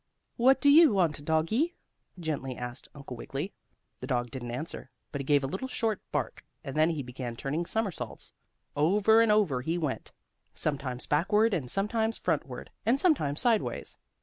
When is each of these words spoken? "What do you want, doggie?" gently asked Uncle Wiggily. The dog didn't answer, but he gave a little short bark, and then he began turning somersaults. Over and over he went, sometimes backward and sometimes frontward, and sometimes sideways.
"What 0.35 0.59
do 0.59 0.71
you 0.71 0.93
want, 0.93 1.23
doggie?" 1.25 1.75
gently 2.19 2.57
asked 2.57 2.87
Uncle 2.95 3.15
Wiggily. 3.15 3.53
The 3.99 4.07
dog 4.07 4.31
didn't 4.31 4.49
answer, 4.49 4.89
but 5.11 5.21
he 5.21 5.25
gave 5.25 5.43
a 5.43 5.45
little 5.45 5.67
short 5.67 6.01
bark, 6.11 6.43
and 6.63 6.75
then 6.75 6.89
he 6.89 7.03
began 7.03 7.35
turning 7.35 7.67
somersaults. 7.67 8.33
Over 8.75 9.21
and 9.21 9.31
over 9.31 9.61
he 9.61 9.77
went, 9.77 10.11
sometimes 10.55 11.05
backward 11.05 11.53
and 11.53 11.69
sometimes 11.69 12.17
frontward, 12.17 12.69
and 12.83 12.99
sometimes 12.99 13.41
sideways. 13.41 13.99